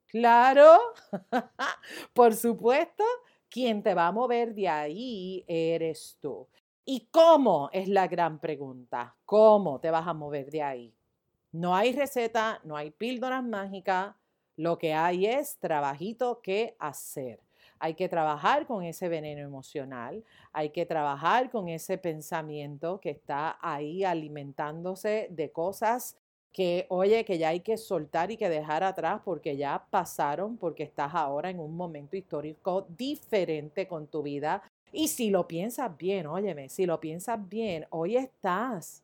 Claro, 0.08 0.78
por 2.14 2.34
supuesto, 2.34 3.04
quien 3.50 3.82
te 3.82 3.94
va 3.94 4.06
a 4.06 4.12
mover 4.12 4.54
de 4.54 4.68
ahí 4.68 5.44
eres 5.46 6.16
tú. 6.20 6.48
¿Y 6.84 7.08
cómo? 7.10 7.68
Es 7.72 7.88
la 7.88 8.08
gran 8.08 8.38
pregunta. 8.40 9.14
¿Cómo 9.26 9.80
te 9.80 9.90
vas 9.90 10.06
a 10.06 10.14
mover 10.14 10.50
de 10.50 10.62
ahí? 10.62 10.94
No 11.52 11.76
hay 11.76 11.92
receta, 11.92 12.60
no 12.64 12.76
hay 12.76 12.90
píldoras 12.90 13.44
mágicas. 13.44 14.14
Lo 14.56 14.78
que 14.78 14.94
hay 14.94 15.26
es 15.26 15.58
trabajito 15.58 16.40
que 16.40 16.74
hacer. 16.78 17.40
Hay 17.78 17.94
que 17.94 18.08
trabajar 18.08 18.66
con 18.66 18.82
ese 18.82 19.08
veneno 19.08 19.42
emocional, 19.42 20.24
hay 20.52 20.70
que 20.70 20.84
trabajar 20.86 21.50
con 21.50 21.68
ese 21.68 21.96
pensamiento 21.98 23.00
que 23.00 23.10
está 23.10 23.58
ahí 23.60 24.02
alimentándose 24.04 25.28
de 25.30 25.52
cosas 25.52 26.16
que, 26.52 26.86
oye, 26.88 27.24
que 27.24 27.38
ya 27.38 27.50
hay 27.50 27.60
que 27.60 27.76
soltar 27.76 28.30
y 28.30 28.36
que 28.36 28.48
dejar 28.48 28.82
atrás 28.82 29.20
porque 29.24 29.56
ya 29.56 29.86
pasaron, 29.90 30.56
porque 30.56 30.82
estás 30.82 31.14
ahora 31.14 31.50
en 31.50 31.60
un 31.60 31.76
momento 31.76 32.16
histórico 32.16 32.86
diferente 32.96 33.86
con 33.86 34.06
tu 34.06 34.22
vida. 34.22 34.62
Y 34.92 35.08
si 35.08 35.30
lo 35.30 35.46
piensas 35.46 35.96
bien, 35.96 36.26
óyeme, 36.26 36.68
si 36.68 36.86
lo 36.86 36.98
piensas 36.98 37.38
bien, 37.48 37.86
hoy 37.90 38.16
estás 38.16 39.02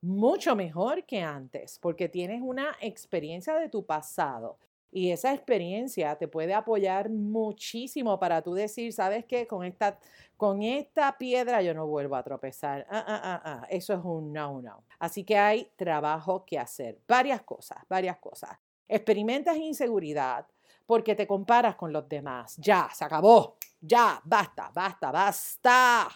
mucho 0.00 0.54
mejor 0.54 1.04
que 1.04 1.22
antes 1.22 1.78
porque 1.80 2.08
tienes 2.08 2.42
una 2.42 2.76
experiencia 2.80 3.54
de 3.54 3.68
tu 3.68 3.84
pasado 3.84 4.58
y 4.94 5.10
esa 5.10 5.34
experiencia 5.34 6.14
te 6.14 6.28
puede 6.28 6.54
apoyar 6.54 7.10
muchísimo 7.10 8.20
para 8.20 8.42
tú 8.42 8.54
decir, 8.54 8.92
¿sabes 8.92 9.24
qué? 9.24 9.44
Con 9.44 9.64
esta, 9.64 9.98
con 10.36 10.62
esta 10.62 11.18
piedra 11.18 11.60
yo 11.62 11.74
no 11.74 11.88
vuelvo 11.88 12.14
a 12.14 12.22
tropezar. 12.22 12.86
Ah, 12.88 13.04
ah, 13.04 13.20
ah, 13.24 13.42
ah. 13.44 13.66
Eso 13.70 13.92
es 13.92 14.04
un 14.04 14.32
no, 14.32 14.62
no. 14.62 14.84
Así 15.00 15.24
que 15.24 15.36
hay 15.36 15.72
trabajo 15.74 16.44
que 16.46 16.60
hacer. 16.60 17.00
Varias 17.08 17.42
cosas, 17.42 17.78
varias 17.88 18.18
cosas. 18.18 18.56
Experimentas 18.86 19.56
inseguridad 19.56 20.46
porque 20.86 21.16
te 21.16 21.26
comparas 21.26 21.74
con 21.74 21.92
los 21.92 22.08
demás. 22.08 22.54
Ya, 22.58 22.88
se 22.94 23.04
acabó. 23.04 23.56
Ya, 23.80 24.20
basta, 24.22 24.70
basta, 24.72 25.10
basta. 25.10 26.08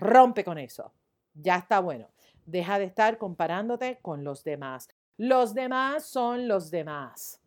Rompe 0.00 0.42
con 0.42 0.58
eso. 0.58 0.92
Ya 1.32 1.58
está 1.58 1.78
bueno. 1.78 2.08
Deja 2.44 2.80
de 2.80 2.86
estar 2.86 3.18
comparándote 3.18 4.00
con 4.02 4.24
los 4.24 4.42
demás. 4.42 4.88
Los 5.16 5.54
demás 5.54 6.06
son 6.06 6.48
los 6.48 6.72
demás 6.72 7.40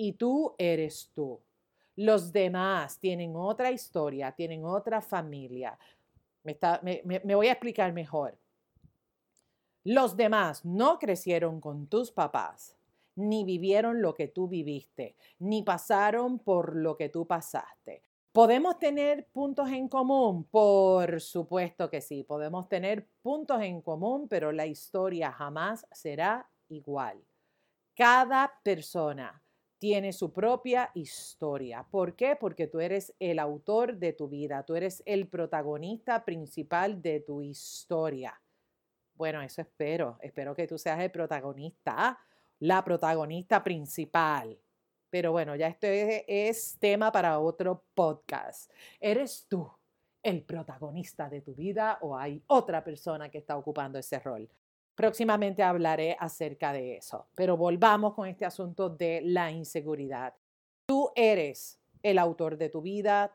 y 0.00 0.14
tú 0.14 0.54
eres 0.56 1.10
tú. 1.14 1.38
Los 1.96 2.32
demás 2.32 2.98
tienen 2.98 3.36
otra 3.36 3.70
historia, 3.70 4.32
tienen 4.32 4.64
otra 4.64 5.02
familia. 5.02 5.78
Me, 6.42 7.02
me, 7.04 7.34
voy 7.34 7.48
a 7.48 7.52
explicar 7.52 7.92
mejor. 7.92 8.38
Los 9.84 10.16
demás 10.16 10.64
no 10.64 10.98
crecieron 10.98 11.60
con 11.60 11.86
tus 11.86 12.12
papás, 12.12 12.78
ni 13.14 13.44
vivieron 13.44 14.00
lo 14.00 14.14
que 14.14 14.28
tú 14.28 14.48
viviste, 14.48 15.16
ni 15.38 15.62
pasaron 15.62 16.38
por 16.38 16.76
lo 16.76 16.96
que 16.96 17.10
tú 17.10 17.26
pasaste. 17.26 18.02
¿Podemos 18.32 18.78
tener 18.78 19.26
puntos 19.26 19.68
en 19.68 19.86
común? 19.86 20.44
Por 20.44 21.20
supuesto 21.20 21.90
que 21.90 22.00
sí, 22.00 22.24
podemos 22.24 22.70
tener 22.70 23.06
puntos 23.20 23.60
en 23.60 23.82
común, 23.82 24.28
pero 24.28 24.50
la 24.50 24.64
historia 24.64 25.30
jamás 25.30 25.86
será 25.92 26.48
igual. 26.68 27.22
Cada 27.94 28.50
persona 28.62 29.42
tiene 29.80 30.12
su 30.12 30.30
propia 30.30 30.90
historia. 30.94 31.86
¿Por 31.90 32.14
qué? 32.14 32.36
Porque 32.36 32.66
tú 32.66 32.80
eres 32.80 33.14
el 33.18 33.38
autor 33.38 33.96
de 33.96 34.12
tu 34.12 34.28
vida, 34.28 34.62
tú 34.62 34.76
eres 34.76 35.02
el 35.06 35.26
protagonista 35.26 36.22
principal 36.22 37.00
de 37.00 37.20
tu 37.20 37.40
historia. 37.40 38.38
Bueno, 39.14 39.40
eso 39.40 39.62
espero. 39.62 40.18
Espero 40.20 40.54
que 40.54 40.66
tú 40.66 40.76
seas 40.76 41.00
el 41.00 41.10
protagonista, 41.10 42.18
la 42.58 42.84
protagonista 42.84 43.64
principal. 43.64 44.58
Pero 45.08 45.32
bueno, 45.32 45.56
ya 45.56 45.68
esto 45.68 45.86
es, 45.86 46.24
es 46.28 46.76
tema 46.78 47.10
para 47.10 47.40
otro 47.40 47.86
podcast. 47.94 48.70
¿Eres 49.00 49.46
tú 49.48 49.66
el 50.22 50.42
protagonista 50.42 51.30
de 51.30 51.40
tu 51.40 51.54
vida 51.54 51.98
o 52.02 52.18
hay 52.18 52.42
otra 52.48 52.84
persona 52.84 53.30
que 53.30 53.38
está 53.38 53.56
ocupando 53.56 53.98
ese 53.98 54.18
rol? 54.18 54.46
Próximamente 55.00 55.62
hablaré 55.62 56.14
acerca 56.20 56.74
de 56.74 56.98
eso, 56.98 57.26
pero 57.34 57.56
volvamos 57.56 58.12
con 58.12 58.28
este 58.28 58.44
asunto 58.44 58.90
de 58.90 59.22
la 59.24 59.50
inseguridad. 59.50 60.34
Tú 60.84 61.10
eres 61.14 61.80
el 62.02 62.18
autor 62.18 62.58
de 62.58 62.68
tu 62.68 62.82
vida, 62.82 63.34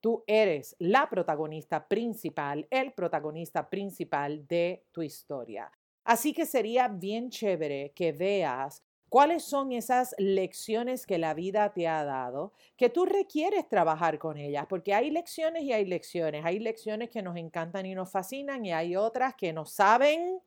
tú 0.00 0.22
eres 0.26 0.76
la 0.78 1.08
protagonista 1.08 1.88
principal, 1.88 2.66
el 2.68 2.92
protagonista 2.92 3.70
principal 3.70 4.46
de 4.46 4.84
tu 4.92 5.00
historia. 5.00 5.72
Así 6.04 6.34
que 6.34 6.44
sería 6.44 6.88
bien 6.88 7.30
chévere 7.30 7.92
que 7.94 8.12
veas 8.12 8.82
¿Cuáles 9.12 9.44
son 9.44 9.72
esas 9.72 10.14
lecciones 10.16 11.06
que 11.06 11.18
la 11.18 11.34
vida 11.34 11.74
te 11.74 11.86
ha 11.86 12.02
dado 12.02 12.54
que 12.78 12.88
tú 12.88 13.04
requieres 13.04 13.68
trabajar 13.68 14.18
con 14.18 14.38
ellas? 14.38 14.64
Porque 14.66 14.94
hay 14.94 15.10
lecciones 15.10 15.64
y 15.64 15.72
hay 15.74 15.84
lecciones. 15.84 16.46
Hay 16.46 16.58
lecciones 16.58 17.10
que 17.10 17.20
nos 17.20 17.36
encantan 17.36 17.84
y 17.84 17.94
nos 17.94 18.10
fascinan 18.10 18.64
y 18.64 18.72
hay 18.72 18.96
otras 18.96 19.34
que 19.34 19.52
nos 19.52 19.70
saben 19.70 20.40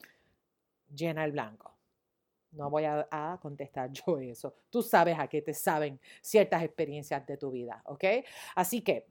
llena 0.95 1.25
el 1.25 1.31
blanco. 1.31 1.75
No 2.51 2.69
voy 2.69 2.85
a, 2.85 3.37
contestar 3.41 3.91
yo 4.07 4.17
eso. 4.19 4.55
Tú 4.69 4.81
sabes 4.81 5.17
a 5.19 5.27
qué 5.27 5.41
te 5.41 5.53
saben 5.53 5.99
ciertas 6.21 6.63
experiencias 6.63 7.25
de 7.25 7.37
tu 7.37 7.51
vida, 7.51 7.81
¿ok? 7.85 8.03
Así 8.55 8.81
que, 8.81 9.07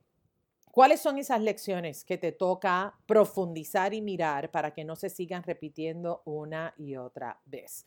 ¿cuáles 0.70 1.00
son 1.00 1.18
esas 1.18 1.40
lecciones 1.40 2.04
que 2.04 2.18
te 2.18 2.32
toca 2.32 2.98
profundizar 3.06 3.92
y 3.94 4.00
mirar 4.00 4.50
para 4.50 4.72
que 4.72 4.84
no 4.84 4.96
se 4.96 5.10
sigan 5.10 5.42
repitiendo 5.42 6.22
una 6.24 6.74
y 6.78 6.96
otra 6.96 7.38
vez? 7.44 7.86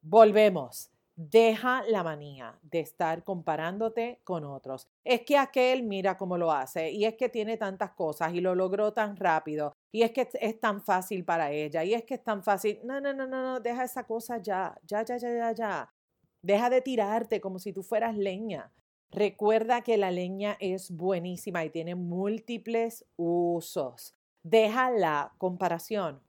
Volvemos. 0.00 0.90
Deja 1.18 1.82
la 1.88 2.02
manía 2.02 2.58
de 2.62 2.80
estar 2.80 3.24
comparándote 3.24 4.20
con 4.22 4.44
otros. 4.44 4.86
Es 5.02 5.22
que 5.22 5.38
aquel 5.38 5.82
mira 5.82 6.18
cómo 6.18 6.36
lo 6.36 6.52
hace 6.52 6.90
y 6.90 7.06
es 7.06 7.14
que 7.14 7.30
tiene 7.30 7.56
tantas 7.56 7.92
cosas 7.92 8.34
y 8.34 8.42
lo 8.42 8.54
logró 8.54 8.92
tan 8.92 9.16
rápido 9.16 9.72
y 9.90 10.02
es 10.02 10.10
que 10.12 10.28
es 10.34 10.60
tan 10.60 10.82
fácil 10.82 11.24
para 11.24 11.50
ella 11.52 11.82
y 11.84 11.94
es 11.94 12.04
que 12.04 12.14
es 12.14 12.22
tan 12.22 12.42
fácil. 12.42 12.80
No, 12.84 13.00
no, 13.00 13.14
no, 13.14 13.26
no, 13.26 13.42
no, 13.42 13.60
deja 13.60 13.84
esa 13.84 14.04
cosa 14.04 14.36
ya, 14.42 14.78
ya, 14.84 15.02
ya, 15.04 15.16
ya, 15.16 15.30
ya, 15.30 15.52
ya. 15.52 15.90
Deja 16.42 16.68
de 16.68 16.82
tirarte 16.82 17.40
como 17.40 17.58
si 17.58 17.72
tú 17.72 17.82
fueras 17.82 18.14
leña. 18.14 18.70
Recuerda 19.10 19.80
que 19.80 19.96
la 19.96 20.10
leña 20.10 20.58
es 20.60 20.90
buenísima 20.90 21.64
y 21.64 21.70
tiene 21.70 21.94
múltiples 21.94 23.06
usos. 23.16 24.14
Deja 24.42 24.90
la 24.90 25.32
comparación. 25.38 26.25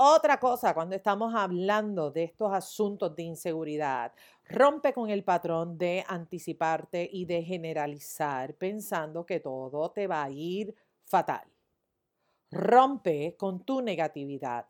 Otra 0.00 0.38
cosa, 0.38 0.74
cuando 0.74 0.94
estamos 0.94 1.34
hablando 1.34 2.12
de 2.12 2.22
estos 2.22 2.52
asuntos 2.52 3.16
de 3.16 3.24
inseguridad, 3.24 4.12
rompe 4.44 4.92
con 4.92 5.10
el 5.10 5.24
patrón 5.24 5.76
de 5.76 6.04
anticiparte 6.06 7.10
y 7.12 7.24
de 7.24 7.42
generalizar 7.42 8.54
pensando 8.54 9.26
que 9.26 9.40
todo 9.40 9.90
te 9.90 10.06
va 10.06 10.22
a 10.22 10.30
ir 10.30 10.72
fatal. 11.04 11.48
Rompe 12.52 13.34
con 13.36 13.64
tu 13.64 13.82
negatividad. 13.82 14.66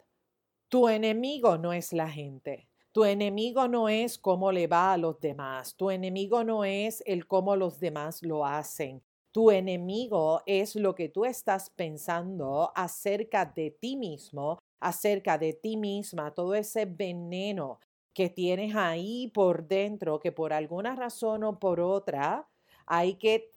Tu 0.70 0.88
enemigo 0.88 1.58
no 1.58 1.75
es 1.75 1.92
la 1.92 2.08
gente. 2.08 2.70
Tu 2.92 3.04
enemigo 3.04 3.68
no 3.68 3.90
es 3.90 4.16
cómo 4.16 4.50
le 4.50 4.66
va 4.66 4.94
a 4.94 4.97
los 4.97 5.20
demás. 5.20 5.75
Tu 5.76 5.90
enemigo 5.90 6.42
no 6.42 6.64
es 6.64 7.02
el 7.04 7.26
cómo 7.26 7.54
los 7.54 7.78
demás 7.80 8.23
lo 8.23 8.47
hacen. 8.47 9.02
Tu 9.30 9.50
enemigo 9.50 10.40
es 10.47 10.75
lo 10.75 10.94
que 10.94 11.11
tú 11.11 11.26
estás 11.26 11.68
pensando 11.68 12.73
acerca 12.75 13.44
de 13.44 13.73
ti 13.73 13.94
mismo 13.94 14.58
acerca 14.80 15.38
de 15.38 15.52
ti 15.54 15.76
misma, 15.76 16.32
todo 16.35 16.54
ese 16.54 16.87
veneno 16.87 17.80
que 18.14 18.28
tienes 18.30 18.75
ahí 18.76 19.28
por 19.35 19.66
dentro, 19.68 20.18
que 20.20 20.32
por 20.32 20.52
alguna 20.52 20.94
razón 20.97 21.44
o 21.44 21.58
por 21.58 21.80
otra 21.80 22.49
hay 22.87 23.14
que 23.14 23.52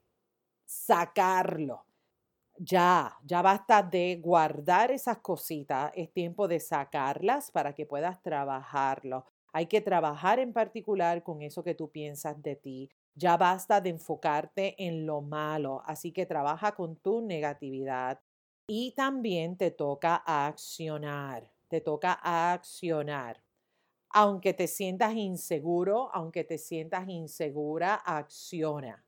sacarlo. 0.65 1.85
Ya, 2.57 3.17
ya 3.25 3.41
basta 3.41 3.81
de 3.81 4.17
guardar 4.21 4.91
esas 4.91 5.17
cositas, 5.19 5.91
es 5.95 6.11
tiempo 6.13 6.47
de 6.47 6.59
sacarlas 6.59 7.49
para 7.51 7.73
que 7.73 7.85
puedas 7.87 8.21
trabajarlo. 8.21 9.25
Hay 9.53 9.65
que 9.67 9.81
trabajar 9.81 10.39
en 10.39 10.53
particular 10.53 11.23
con 11.23 11.41
eso 11.41 11.63
que 11.63 11.73
tú 11.75 11.89
piensas 11.91 12.41
de 12.41 12.55
ti. 12.55 12.89
Ya 13.15 13.35
basta 13.37 13.81
de 13.81 13.89
enfocarte 13.89 14.75
en 14.85 15.05
lo 15.07 15.21
malo, 15.21 15.81
así 15.85 16.11
que 16.11 16.25
trabaja 16.25 16.73
con 16.73 16.95
tu 16.97 17.21
negatividad. 17.21 18.19
Y 18.73 18.93
también 18.93 19.57
te 19.57 19.71
toca 19.71 20.15
accionar, 20.25 21.51
te 21.67 21.81
toca 21.81 22.13
accionar. 22.53 23.43
Aunque 24.11 24.53
te 24.53 24.65
sientas 24.65 25.13
inseguro, 25.13 26.09
aunque 26.13 26.45
te 26.45 26.57
sientas 26.57 27.05
insegura, 27.09 27.95
acciona. 27.95 29.03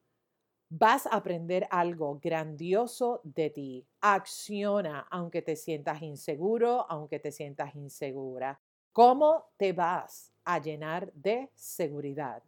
Vas 0.69 1.07
a 1.07 1.11
aprender 1.15 1.65
algo 1.71 2.19
grandioso 2.21 3.21
de 3.23 3.51
ti. 3.51 3.87
Acciona 4.01 5.07
aunque 5.09 5.41
te 5.41 5.55
sientas 5.55 6.01
inseguro, 6.01 6.85
aunque 6.89 7.19
te 7.19 7.31
sientas 7.31 7.73
insegura. 7.73 8.59
¿Cómo 8.91 9.45
te 9.55 9.71
vas 9.71 10.33
a 10.43 10.59
llenar 10.59 11.13
de 11.13 11.51
seguridad? 11.55 12.43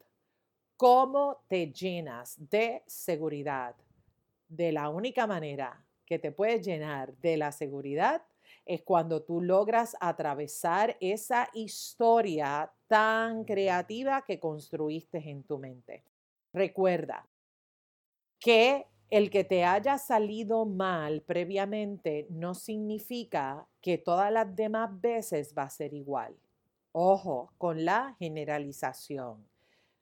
¿Cómo 0.75 1.43
te 1.47 1.71
llenas 1.71 2.36
de 2.38 2.84
seguridad? 2.86 3.73
De 4.49 4.73
la 4.73 4.89
única 4.89 5.25
manera 5.28 5.85
que 6.06 6.20
te 6.20 6.32
puede 6.32 6.62
llenar 6.62 7.15
de 7.18 7.38
la 7.38 7.52
seguridad 7.52 8.24
es 8.65 8.82
cuando 8.82 9.22
tú 9.22 9.41
logras 9.41 9.96
atravesar 10.00 10.98
esa 11.00 11.50
historia 11.54 12.72
tan 12.88 13.44
creativa 13.44 14.24
que 14.24 14.39
construiste 14.39 15.18
en 15.30 15.44
tu 15.44 15.60
mente. 15.60 16.04
Recuerda 16.52 17.28
que 18.39 18.88
el 19.10 19.30
que 19.30 19.44
te 19.44 19.63
haya 19.63 19.98
salido 19.98 20.65
mal 20.65 21.22
previamente 21.22 22.28
no 22.30 22.56
significa 22.56 23.68
que 23.82 23.98
todas 23.98 24.32
las 24.32 24.56
demás 24.56 25.00
veces 25.00 25.54
va 25.56 25.63
a 25.63 25.70
ser 25.70 25.94
igual. 25.94 26.36
Ojo 26.91 27.52
con 27.58 27.86
la 27.86 28.15
generalización. 28.20 29.48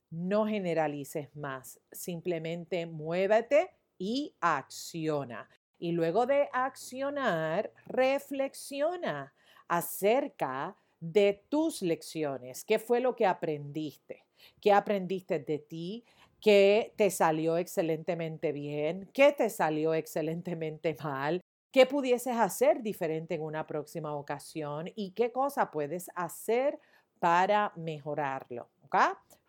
No 0.10 0.46
generalices 0.46 1.36
más, 1.36 1.80
simplemente 1.92 2.86
muévete 2.86 3.72
y 3.98 4.36
acciona. 4.40 5.50
Y 5.80 5.92
luego 5.92 6.26
de 6.26 6.50
accionar, 6.54 7.72
reflexiona 7.86 9.34
acerca 9.68 10.76
de 11.00 11.44
tus 11.50 11.82
lecciones. 11.82 12.64
¿Qué 12.64 12.80
fue 12.80 13.00
lo 13.00 13.16
que 13.16 13.26
aprendiste? 13.26 14.26
¿Qué 14.62 14.72
aprendiste 14.72 15.40
de 15.40 15.60
ti? 15.60 16.06
¿Qué 16.40 16.94
te 16.96 17.10
salió 17.10 17.58
excelentemente 17.58 18.52
bien? 18.52 19.10
¿Qué 19.14 19.32
te 19.32 19.50
salió 19.50 19.94
excelentemente 19.94 20.96
mal? 21.04 21.42
¿Qué 21.72 21.86
pudieses 21.86 22.36
hacer 22.36 22.82
diferente 22.84 23.36
en 23.36 23.42
una 23.42 23.66
próxima 23.66 24.14
ocasión? 24.16 24.90
¿Y 24.96 25.12
qué 25.12 25.32
cosa 25.32 25.72
puedes 25.72 26.10
hacer 26.16 26.80
para 27.20 27.74
mejorarlo? 27.76 28.70
¿Ok? 28.84 28.96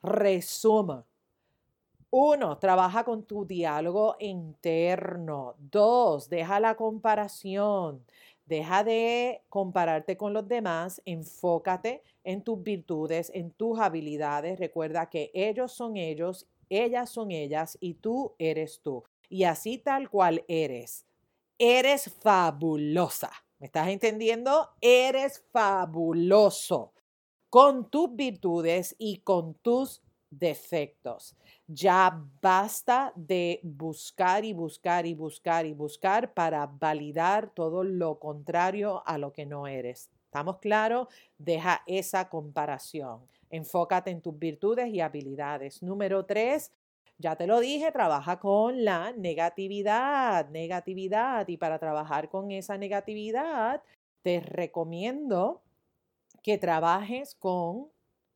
Resumo. 0.02 1.04
Uno, 2.16 2.58
trabaja 2.58 3.02
con 3.02 3.24
tu 3.24 3.44
diálogo 3.44 4.14
interno. 4.20 5.56
Dos, 5.58 6.28
deja 6.28 6.60
la 6.60 6.76
comparación. 6.76 8.04
Deja 8.46 8.84
de 8.84 9.42
compararte 9.48 10.16
con 10.16 10.32
los 10.32 10.46
demás, 10.46 11.02
enfócate 11.06 12.04
en 12.22 12.44
tus 12.44 12.62
virtudes, 12.62 13.32
en 13.34 13.50
tus 13.50 13.80
habilidades. 13.80 14.60
Recuerda 14.60 15.10
que 15.10 15.32
ellos 15.34 15.72
son 15.72 15.96
ellos, 15.96 16.46
ellas 16.68 17.10
son 17.10 17.32
ellas 17.32 17.76
y 17.80 17.94
tú 17.94 18.36
eres 18.38 18.80
tú. 18.80 19.02
Y 19.28 19.42
así 19.42 19.78
tal 19.78 20.08
cual 20.08 20.44
eres. 20.46 21.06
Eres 21.58 22.12
fabulosa. 22.20 23.32
¿Me 23.58 23.66
estás 23.66 23.88
entendiendo? 23.88 24.68
Eres 24.80 25.42
fabuloso 25.50 26.92
con 27.50 27.90
tus 27.90 28.14
virtudes 28.14 28.94
y 28.98 29.16
con 29.18 29.54
tus 29.54 30.03
defectos. 30.38 31.36
Ya 31.66 32.22
basta 32.40 33.12
de 33.16 33.60
buscar 33.62 34.44
y 34.44 34.52
buscar 34.52 35.06
y 35.06 35.14
buscar 35.14 35.66
y 35.66 35.72
buscar 35.72 36.32
para 36.32 36.66
validar 36.66 37.50
todo 37.50 37.84
lo 37.84 38.18
contrario 38.18 39.02
a 39.06 39.18
lo 39.18 39.32
que 39.32 39.46
no 39.46 39.66
eres. 39.66 40.10
¿Estamos 40.26 40.58
claros? 40.58 41.08
Deja 41.38 41.82
esa 41.86 42.28
comparación. 42.28 43.20
Enfócate 43.50 44.10
en 44.10 44.20
tus 44.20 44.36
virtudes 44.38 44.88
y 44.88 45.00
habilidades. 45.00 45.82
Número 45.82 46.24
tres, 46.26 46.72
ya 47.18 47.36
te 47.36 47.46
lo 47.46 47.60
dije, 47.60 47.92
trabaja 47.92 48.40
con 48.40 48.84
la 48.84 49.12
negatividad, 49.12 50.48
negatividad. 50.50 51.46
Y 51.46 51.56
para 51.56 51.78
trabajar 51.78 52.28
con 52.28 52.50
esa 52.50 52.76
negatividad, 52.76 53.82
te 54.22 54.40
recomiendo 54.40 55.62
que 56.42 56.58
trabajes 56.58 57.34
con 57.36 57.93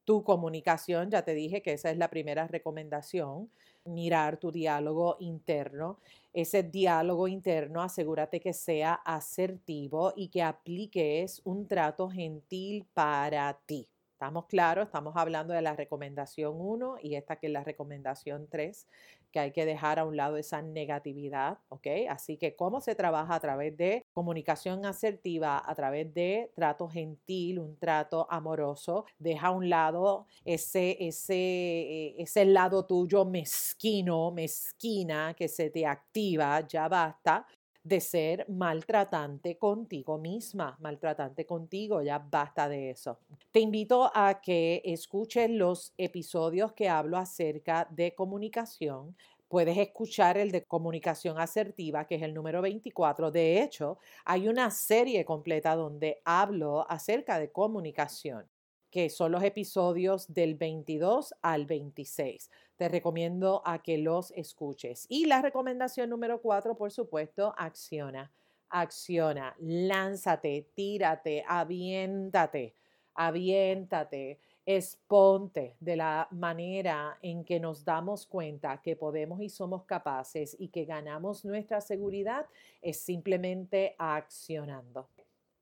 tu 0.08 0.24
comunicación, 0.24 1.10
ya 1.10 1.20
te 1.20 1.34
dije 1.34 1.60
que 1.60 1.74
esa 1.74 1.90
es 1.90 1.98
la 1.98 2.08
primera 2.08 2.46
recomendación, 2.46 3.50
mirar 3.84 4.38
tu 4.38 4.50
diálogo 4.50 5.18
interno. 5.20 5.98
Ese 6.32 6.62
diálogo 6.62 7.28
interno, 7.28 7.82
asegúrate 7.82 8.40
que 8.40 8.54
sea 8.54 8.94
asertivo 8.94 10.14
y 10.16 10.28
que 10.28 10.42
apliques 10.42 11.42
un 11.44 11.68
trato 11.68 12.08
gentil 12.08 12.86
para 12.94 13.52
ti. 13.66 13.86
¿Estamos 14.18 14.46
claros? 14.46 14.86
Estamos 14.86 15.14
hablando 15.16 15.54
de 15.54 15.62
la 15.62 15.76
recomendación 15.76 16.56
1 16.60 16.96
y 17.04 17.14
esta 17.14 17.36
que 17.36 17.46
es 17.46 17.52
la 17.52 17.62
recomendación 17.62 18.48
3, 18.50 18.88
que 19.30 19.38
hay 19.38 19.52
que 19.52 19.64
dejar 19.64 20.00
a 20.00 20.04
un 20.04 20.16
lado 20.16 20.36
esa 20.36 20.60
negatividad, 20.60 21.58
¿ok? 21.68 21.86
Así 22.10 22.36
que 22.36 22.56
cómo 22.56 22.80
se 22.80 22.96
trabaja 22.96 23.36
a 23.36 23.38
través 23.38 23.76
de 23.76 24.04
comunicación 24.12 24.84
asertiva, 24.86 25.62
a 25.64 25.72
través 25.76 26.12
de 26.14 26.50
trato 26.56 26.88
gentil, 26.88 27.60
un 27.60 27.76
trato 27.76 28.26
amoroso, 28.28 29.04
deja 29.20 29.46
a 29.46 29.50
un 29.52 29.70
lado 29.70 30.26
ese, 30.44 30.96
ese, 30.98 31.36
eh, 31.36 32.14
ese 32.18 32.44
lado 32.44 32.86
tuyo 32.86 33.24
mezquino, 33.24 34.32
mezquina 34.32 35.32
que 35.34 35.46
se 35.46 35.70
te 35.70 35.86
activa, 35.86 36.66
ya 36.66 36.88
basta 36.88 37.46
de 37.82 38.00
ser 38.00 38.44
maltratante 38.48 39.56
contigo 39.56 40.18
misma, 40.18 40.76
maltratante 40.80 41.46
contigo, 41.46 42.02
ya 42.02 42.18
basta 42.18 42.68
de 42.68 42.90
eso. 42.90 43.18
Te 43.50 43.60
invito 43.60 44.10
a 44.14 44.40
que 44.40 44.82
escuches 44.84 45.50
los 45.50 45.94
episodios 45.96 46.72
que 46.72 46.88
hablo 46.88 47.16
acerca 47.16 47.86
de 47.90 48.14
comunicación. 48.14 49.16
Puedes 49.48 49.78
escuchar 49.78 50.36
el 50.36 50.50
de 50.50 50.64
comunicación 50.64 51.38
asertiva, 51.38 52.06
que 52.06 52.16
es 52.16 52.22
el 52.22 52.34
número 52.34 52.60
24. 52.60 53.30
De 53.30 53.62
hecho, 53.62 53.98
hay 54.24 54.48
una 54.48 54.70
serie 54.70 55.24
completa 55.24 55.74
donde 55.74 56.20
hablo 56.24 56.84
acerca 56.90 57.38
de 57.38 57.50
comunicación 57.50 58.46
que 58.90 59.10
son 59.10 59.32
los 59.32 59.42
episodios 59.42 60.32
del 60.32 60.54
22 60.54 61.34
al 61.42 61.66
26. 61.66 62.50
Te 62.78 62.88
recomiendo 62.88 63.60
a 63.64 63.82
que 63.82 63.98
los 63.98 64.30
escuches. 64.36 65.04
Y 65.08 65.26
la 65.26 65.42
recomendación 65.42 66.08
número 66.10 66.40
4, 66.40 66.76
por 66.76 66.92
supuesto, 66.92 67.52
acciona. 67.58 68.30
Acciona, 68.70 69.56
lánzate, 69.58 70.68
tírate, 70.74 71.42
aviéntate, 71.48 72.76
aviéntate, 73.14 74.38
exponte 74.64 75.74
de 75.80 75.96
la 75.96 76.28
manera 76.30 77.18
en 77.20 77.44
que 77.44 77.58
nos 77.58 77.84
damos 77.84 78.26
cuenta 78.26 78.80
que 78.80 78.94
podemos 78.94 79.40
y 79.40 79.48
somos 79.48 79.84
capaces 79.84 80.54
y 80.56 80.68
que 80.68 80.84
ganamos 80.84 81.44
nuestra 81.44 81.80
seguridad 81.80 82.46
es 82.80 83.00
simplemente 83.00 83.96
accionando. 83.98 85.08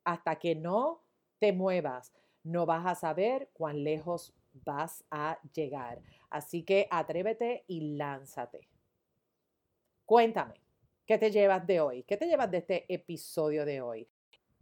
Hasta 0.05 0.37
que 0.37 0.55
no 0.55 1.01
te 1.39 1.55
muevas, 1.55 2.13
no 2.43 2.67
vas 2.67 2.85
a 2.85 2.95
saber 2.95 3.49
cuán 3.55 3.85
lejos 3.85 4.35
vas 4.65 5.05
a 5.11 5.39
llegar. 5.53 6.01
Así 6.31 6.63
que 6.63 6.87
atrévete 6.91 7.65
y 7.67 7.97
lánzate. 7.97 8.69
Cuéntame, 10.05 10.55
¿qué 11.05 11.19
te 11.19 11.31
llevas 11.31 11.67
de 11.67 11.81
hoy? 11.81 12.03
¿Qué 12.05 12.17
te 12.17 12.27
llevas 12.27 12.51
de 12.51 12.59
este 12.59 12.93
episodio 12.93 13.65
de 13.65 13.81
hoy? 13.81 14.09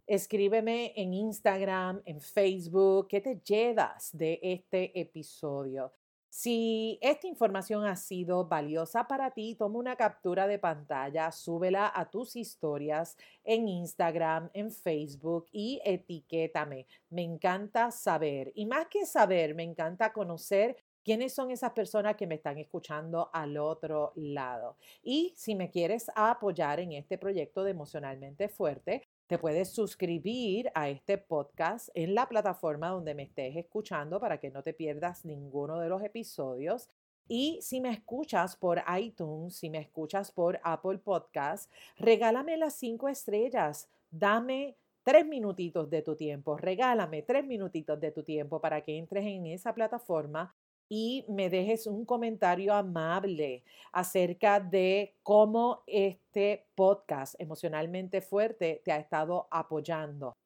Escríbeme 0.07 0.92
en 0.96 1.14
Instagram, 1.14 2.02
en 2.04 2.20
Facebook, 2.20 3.09
¿qué 3.09 3.20
te 3.20 3.40
llevas 3.40 4.11
de 4.16 4.38
este 4.42 4.98
episodio? 5.00 5.92
Si 6.36 6.98
esta 7.00 7.28
información 7.28 7.84
ha 7.84 7.94
sido 7.94 8.44
valiosa 8.48 9.06
para 9.06 9.30
ti, 9.30 9.54
toma 9.54 9.78
una 9.78 9.94
captura 9.94 10.48
de 10.48 10.58
pantalla, 10.58 11.30
súbela 11.30 11.92
a 11.94 12.10
tus 12.10 12.34
historias 12.34 13.16
en 13.44 13.68
Instagram, 13.68 14.50
en 14.52 14.72
Facebook 14.72 15.46
y 15.52 15.80
etiquétame. 15.84 16.88
Me 17.08 17.22
encanta 17.22 17.92
saber, 17.92 18.50
y 18.56 18.66
más 18.66 18.88
que 18.88 19.06
saber, 19.06 19.54
me 19.54 19.62
encanta 19.62 20.12
conocer 20.12 20.76
quiénes 21.04 21.32
son 21.32 21.52
esas 21.52 21.70
personas 21.70 22.16
que 22.16 22.26
me 22.26 22.34
están 22.34 22.58
escuchando 22.58 23.30
al 23.32 23.56
otro 23.56 24.12
lado. 24.16 24.76
Y 25.04 25.34
si 25.36 25.54
me 25.54 25.70
quieres 25.70 26.10
apoyar 26.16 26.80
en 26.80 26.94
este 26.94 27.16
proyecto 27.16 27.62
de 27.62 27.70
Emocionalmente 27.70 28.48
Fuerte, 28.48 29.06
te 29.26 29.38
puedes 29.38 29.72
suscribir 29.72 30.70
a 30.74 30.90
este 30.90 31.16
podcast 31.16 31.88
en 31.94 32.14
la 32.14 32.28
plataforma 32.28 32.88
donde 32.88 33.14
me 33.14 33.22
estés 33.22 33.56
escuchando 33.56 34.20
para 34.20 34.38
que 34.38 34.50
no 34.50 34.62
te 34.62 34.74
pierdas 34.74 35.24
ninguno 35.24 35.78
de 35.80 35.88
los 35.88 36.02
episodios. 36.02 36.90
Y 37.26 37.58
si 37.62 37.80
me 37.80 37.90
escuchas 37.90 38.54
por 38.54 38.82
iTunes, 38.98 39.56
si 39.56 39.70
me 39.70 39.78
escuchas 39.78 40.30
por 40.30 40.60
Apple 40.62 40.98
Podcast, 40.98 41.72
regálame 41.96 42.58
las 42.58 42.74
cinco 42.74 43.08
estrellas. 43.08 43.88
Dame 44.10 44.76
tres 45.02 45.26
minutitos 45.26 45.88
de 45.88 46.02
tu 46.02 46.16
tiempo. 46.16 46.58
Regálame 46.58 47.22
tres 47.22 47.46
minutitos 47.46 47.98
de 47.98 48.10
tu 48.10 48.22
tiempo 48.24 48.60
para 48.60 48.82
que 48.82 48.98
entres 48.98 49.24
en 49.24 49.46
esa 49.46 49.72
plataforma 49.72 50.54
y 50.88 51.24
me 51.28 51.50
dejes 51.50 51.86
un 51.86 52.04
comentario 52.04 52.74
amable 52.74 53.64
acerca 53.92 54.60
de 54.60 55.16
cómo 55.22 55.82
este 55.86 56.66
podcast 56.74 57.34
emocionalmente 57.38 58.20
fuerte 58.20 58.82
te 58.84 58.92
ha 58.92 58.98
estado 58.98 59.48
apoyando. 59.50 60.36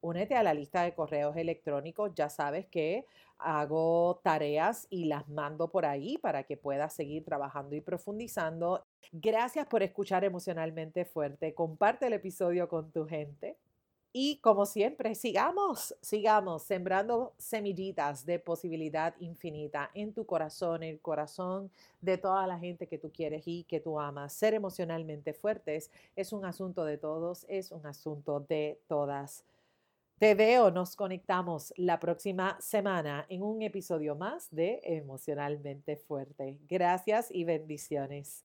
Únete 0.00 0.34
a 0.34 0.42
la 0.42 0.54
lista 0.54 0.82
de 0.82 0.94
correos 0.94 1.36
electrónicos, 1.36 2.12
ya 2.14 2.28
sabes 2.28 2.66
que 2.66 3.06
hago 3.38 4.20
tareas 4.22 4.86
y 4.90 5.04
las 5.04 5.28
mando 5.28 5.70
por 5.70 5.86
ahí 5.86 6.18
para 6.18 6.44
que 6.44 6.56
puedas 6.56 6.92
seguir 6.92 7.24
trabajando 7.24 7.76
y 7.76 7.80
profundizando. 7.80 8.84
Gracias 9.12 9.66
por 9.66 9.82
escuchar 9.82 10.24
emocionalmente 10.24 11.04
fuerte. 11.04 11.54
Comparte 11.54 12.06
el 12.06 12.14
episodio 12.14 12.68
con 12.68 12.90
tu 12.90 13.06
gente. 13.06 13.58
Y 14.14 14.36
como 14.38 14.66
siempre, 14.66 15.14
sigamos, 15.14 15.94
sigamos 16.02 16.64
sembrando 16.64 17.32
semillitas 17.38 18.26
de 18.26 18.38
posibilidad 18.38 19.14
infinita 19.20 19.90
en 19.94 20.12
tu 20.12 20.26
corazón, 20.26 20.82
en 20.82 20.90
el 20.90 21.00
corazón 21.00 21.70
de 22.02 22.18
toda 22.18 22.46
la 22.46 22.58
gente 22.58 22.86
que 22.86 22.98
tú 22.98 23.10
quieres 23.10 23.44
y 23.46 23.64
que 23.64 23.80
tú 23.80 23.98
amas. 23.98 24.34
Ser 24.34 24.52
emocionalmente 24.52 25.32
fuertes 25.32 25.90
es 26.14 26.34
un 26.34 26.44
asunto 26.44 26.84
de 26.84 26.98
todos, 26.98 27.46
es 27.48 27.72
un 27.72 27.86
asunto 27.86 28.40
de 28.40 28.78
todas. 28.86 29.46
Te 30.18 30.34
veo, 30.34 30.70
nos 30.70 30.94
conectamos 30.94 31.72
la 31.76 31.98
próxima 31.98 32.60
semana 32.60 33.24
en 33.30 33.42
un 33.42 33.62
episodio 33.62 34.14
más 34.14 34.46
de 34.50 34.80
Emocionalmente 34.84 35.96
Fuerte. 35.96 36.58
Gracias 36.68 37.28
y 37.30 37.44
bendiciones. 37.44 38.44